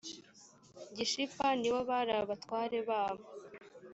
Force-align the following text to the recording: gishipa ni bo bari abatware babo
gishipa 0.95 1.47
ni 1.59 1.69
bo 1.73 1.79
bari 1.89 2.11
abatware 2.21 2.77
babo 2.89 3.25